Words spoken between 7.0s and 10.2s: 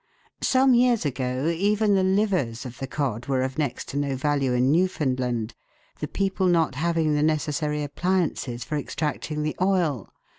the necessary appliances for extracting the oil.